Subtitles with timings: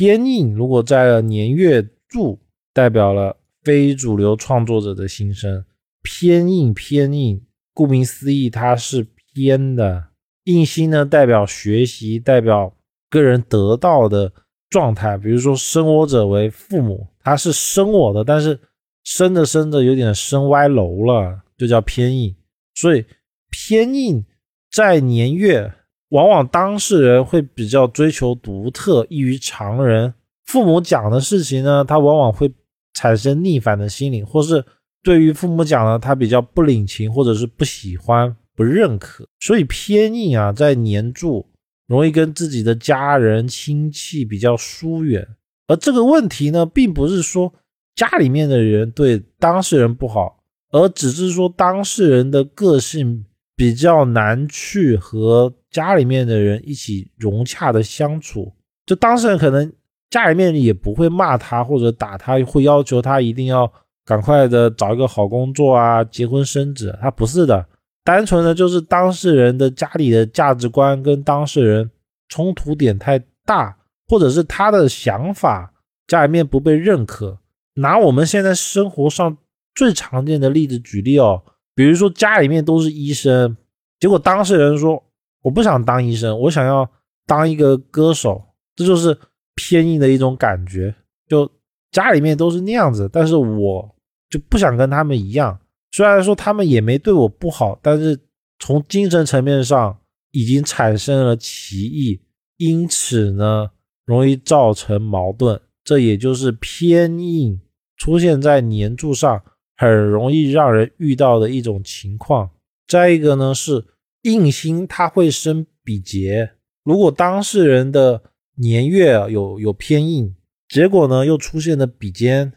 [0.00, 2.40] 偏印如果在了年月柱，
[2.72, 5.62] 代表了非主流创作者的心声。
[6.00, 10.02] 偏印偏印，顾名思义，它是偏的。
[10.44, 12.74] 印星呢，代表学习，代表
[13.10, 14.32] 个人得到的
[14.70, 15.18] 状态。
[15.18, 18.58] 比如说，生我者为父母，他是生我的，但是
[19.04, 22.34] 生着生着有点生歪楼了，就叫偏印。
[22.74, 23.04] 所以
[23.50, 24.24] 偏印
[24.72, 25.70] 在年月。
[26.10, 30.14] 往往当事人会比较追求独特，异于常人。
[30.44, 32.52] 父母讲的事情呢，他往往会
[32.94, 34.64] 产生逆反的心理，或是
[35.02, 39.24] 对于父母讲的，他比较不领情，或者是不喜欢、不认可。
[39.38, 41.46] 所以偏硬啊，在年柱
[41.86, 45.26] 容易跟自己的家人亲戚比较疏远。
[45.68, 47.52] 而这个问题呢，并不是说
[47.94, 50.42] 家里面的人对当事人不好，
[50.72, 53.24] 而只是说当事人的个性
[53.60, 55.52] 比较难去和。
[55.70, 58.52] 家里面的人一起融洽的相处，
[58.84, 59.72] 就当事人可能
[60.10, 63.72] 家里面也不会骂他或者打他，会要求他一定要
[64.04, 66.98] 赶快的找一个好工作啊，结婚生子。
[67.00, 67.64] 他不是的，
[68.02, 71.88] 单纯的就是当事人的家里的价值观跟当事人
[72.28, 73.76] 冲突点太大，
[74.08, 75.72] 或者是他的想法
[76.08, 77.38] 家里面不被认可。
[77.74, 79.38] 拿我们现在生活上
[79.72, 81.44] 最常见的例子举例哦，
[81.80, 83.56] 比如说家里面都是医生，
[83.98, 85.02] 结果当事人说。
[85.42, 86.86] 我不想当医生，我想要
[87.26, 88.44] 当一个歌手，
[88.76, 89.16] 这就是
[89.54, 90.94] 偏硬的一种感觉。
[91.26, 91.50] 就
[91.90, 93.96] 家里面都是那样子，但是我
[94.28, 95.58] 就不想跟他们一样。
[95.92, 98.20] 虽然说他们也没对我不好，但是
[98.58, 99.98] 从精神层面上
[100.32, 102.20] 已经产生了歧义，
[102.58, 103.70] 因此呢，
[104.04, 105.58] 容易造成矛盾。
[105.82, 107.58] 这也就是偏硬
[107.96, 109.42] 出现在年柱上，
[109.80, 112.50] 很容易让人遇到的一种情况。
[112.86, 113.86] 再一个呢是。
[114.24, 116.50] 印星它会生比劫，
[116.84, 118.22] 如果当事人的
[118.56, 120.36] 年月有有偏印，
[120.68, 122.52] 结果呢又出现了比肩，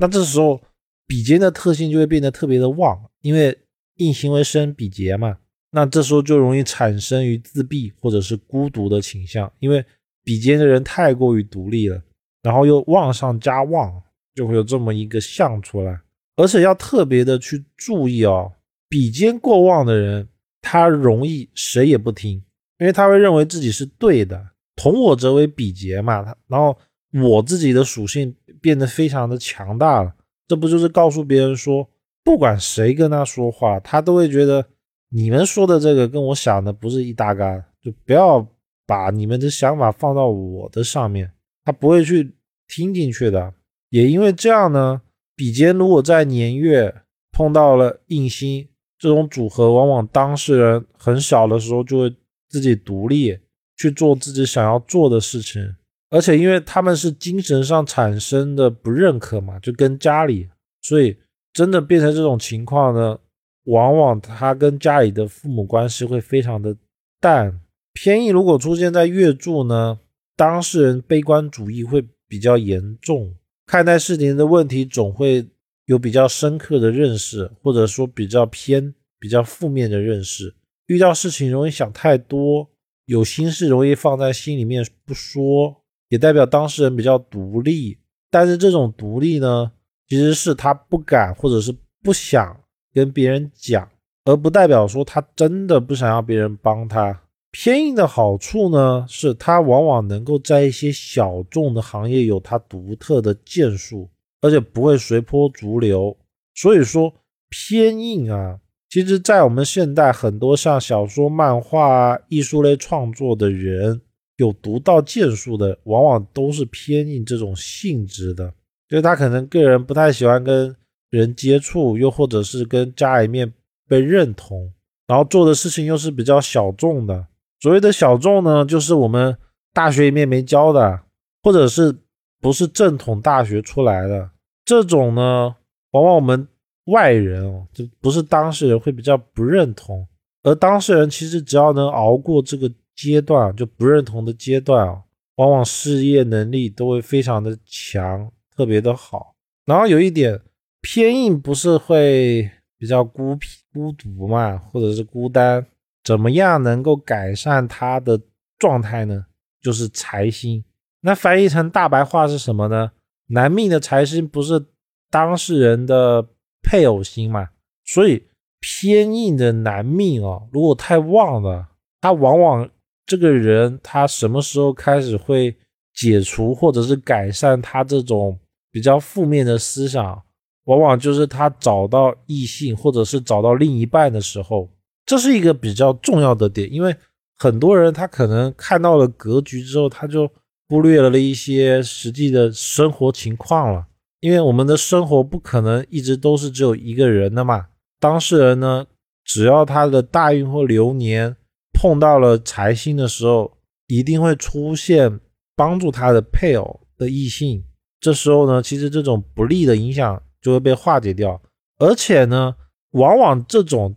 [0.00, 0.58] 那这时候
[1.06, 3.58] 比肩的特性就会变得特别的旺，因为
[3.96, 5.36] 印星为生比劫嘛，
[5.72, 9.84] 那这时候就容易产生于自闭或者是孤独的倾向，因为
[10.24, 12.02] 比肩的人太过于独立了，
[12.42, 14.02] 然后又旺上加旺，
[14.34, 16.00] 就会有这么一个相出来，
[16.36, 18.52] 而且要特别的去注意哦，
[18.88, 20.28] 比肩过旺的人。
[20.68, 22.42] 他容易谁也不听，
[22.80, 26.24] 因为他会认为自己是对的，同我则为比劫嘛。
[26.24, 26.76] 他然后
[27.22, 30.12] 我自己的属性变得非常的强大了，
[30.48, 31.88] 这不就是告诉别人说，
[32.24, 34.66] 不管谁跟他说话，他都会觉得
[35.10, 38.44] 你们说的这个跟我想的不是一搭嘎，就不要
[38.84, 41.30] 把你们的想法放到我的上面，
[41.64, 42.34] 他不会去
[42.66, 43.54] 听进去的。
[43.90, 45.00] 也因为这样呢，
[45.36, 48.66] 比肩如果在年月碰到了印星。
[48.98, 52.16] 这种组合往往当事人很小的时候就会
[52.48, 53.38] 自己独立
[53.76, 55.76] 去做自己想要做的事情，
[56.08, 60.48] 而且因为他们是精神上产生的不认可嘛，就跟家里，
[60.80, 61.14] 所以
[61.52, 63.18] 真的变成这种情况呢，
[63.64, 66.74] 往往他跟家里的父母关系会非常的
[67.20, 67.60] 淡。
[67.92, 70.00] 偏印如果出现在月柱呢，
[70.34, 73.34] 当事人悲观主义会比较严重，
[73.66, 75.46] 看待事情的问题总会。
[75.86, 80.52] 有比较深刻的认识，或者说比较偏、比较负面的认识，
[80.86, 82.68] 遇到事情容易想太多，
[83.04, 87.98] 有心事容易放在心里面不说，也代表当事人比较独立。
[88.32, 89.70] 但是这种独立呢，
[90.08, 91.72] 其实是他不敢或者是
[92.02, 92.60] 不想
[92.92, 93.88] 跟别人讲，
[94.24, 97.22] 而不代表说他真的不想要别人帮他。
[97.58, 104.10] 偏硬的好处呢，是他往往能够在一些小众的行业有他独特的建树。
[104.42, 106.14] 而且不会随波逐流，
[106.54, 107.12] 所以说
[107.48, 108.60] 偏硬啊。
[108.90, 114.00] 其实，在我们现代，很多像小说、漫画啊、艺术类创作的人，
[114.36, 118.52] 有独到建树的，往往都是偏硬这种性质的。
[118.88, 120.76] 就是他可能个人不太喜欢跟
[121.10, 123.52] 人接触，又或者是跟家里面
[123.88, 124.70] 被认同，
[125.08, 127.26] 然后做的事情又是比较小众的。
[127.60, 129.36] 所谓的小众呢，就是我们
[129.72, 131.00] 大学里面没教的，
[131.42, 131.96] 或者是
[132.40, 134.30] 不是正统大学出来的。
[134.64, 135.54] 这种呢，
[135.92, 136.46] 往往我们
[136.86, 140.06] 外人哦，就不是当事人会比较不认同，
[140.42, 145.02] 而当事人其实只要能熬过这个阶段，就不认同的阶段啊，
[145.36, 149.34] 往往事业能力都会非常的强，特别的好。
[149.64, 150.40] 然后有一点
[150.80, 155.66] 偏硬，不是会比较孤僻、孤独嘛，或者是孤单？
[156.06, 158.20] 怎么样能够改善他的
[158.60, 159.26] 状态呢？
[159.60, 160.64] 就是财星。
[161.00, 162.92] 那翻译成大白话是什么呢？
[163.30, 164.64] 男命的财星不是
[165.10, 166.24] 当事人的
[166.62, 167.48] 配偶星嘛？
[167.84, 168.24] 所以
[168.60, 171.66] 偏硬的男命哦，如果太旺了，
[172.00, 172.70] 他往往
[173.04, 175.56] 这个人他什么时候开始会
[175.92, 178.38] 解除或者是改善他这种
[178.70, 180.22] 比较负面的思想，
[180.66, 184.68] 往往就是他找到异性或者是找到另一半的时候，
[185.06, 186.94] 这是一个比较重要的点，因为
[187.38, 190.30] 很多人他可能看到了格局之后，他就
[190.68, 193.86] 忽略了一些实际的生活情况了，
[194.20, 197.68] 因为我们的生活不可能一直都是只有一个人的嘛。
[197.98, 198.84] 当事人呢，
[199.24, 201.36] 只要他的大运或流年
[201.72, 203.56] 碰到了财星的时候，
[203.86, 205.20] 一定会出现。
[205.58, 207.64] 帮助他的配偶的异性，
[207.98, 211.40] 这时候呢，其实这种不利的影响就会被化解掉，
[211.78, 212.54] 而且呢，
[212.90, 213.96] 往往这种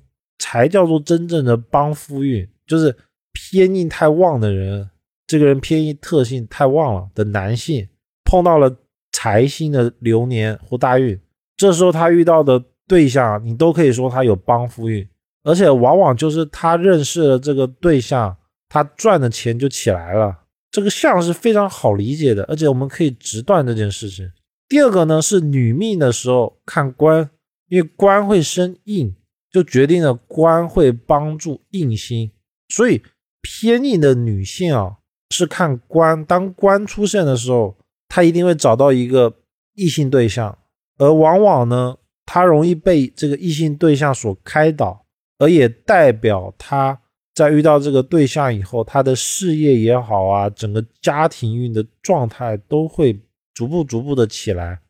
[0.51, 2.95] 才叫做真正的帮夫运，就是
[3.31, 4.89] 偏印太旺的人，
[5.27, 7.87] 这个人偏印特性太旺了的男性，
[8.23, 8.75] 碰到了
[9.11, 11.19] 财星的流年或大运，
[11.55, 15.07] 这时候他遇到的对象，你都可以说他有帮夫运，
[15.43, 18.35] 而且往往就是他认识了这个对象，
[18.67, 20.35] 他赚的钱就起来了。
[20.71, 24.31] 这个相是非常好理解的，而且我们可以直断这件事情。
[24.67, 27.29] 第二个呢是女命的时候看官，
[27.67, 29.15] 因为官会生印，
[29.51, 32.31] 就决定了官会帮助印星，
[32.69, 33.01] 所以
[33.41, 34.97] 偏印的女性啊
[35.29, 39.33] 是看官，当官出现的时候，她一定会找到一个
[39.75, 40.57] 异性对象，
[40.97, 45.05] 而往往呢她容易被这个异性对象所开导，
[45.37, 47.01] 而也代表她。
[47.35, 53.17] 在遇到这个对象以后，他的事业也好啊，整个家庭运的状态都会
[53.53, 54.81] 逐步逐步的起来。